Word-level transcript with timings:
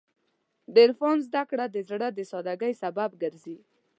د 0.73 0.75
عرفان 0.85 1.17
زدهکړه 1.27 1.65
د 1.71 1.77
زړه 1.89 2.07
د 2.17 2.19
سادګۍ 2.31 2.73
سبب 2.83 3.09
ګرځي. 3.21 3.57